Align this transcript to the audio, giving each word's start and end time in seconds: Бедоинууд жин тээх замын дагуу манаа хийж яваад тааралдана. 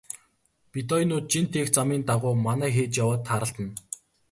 Бедоинууд 0.77 1.27
жин 1.35 1.45
тээх 1.53 1.69
замын 1.77 2.01
дагуу 2.09 2.35
манаа 2.45 2.71
хийж 2.75 2.93
яваад 3.03 3.21
тааралдана. 3.27 3.73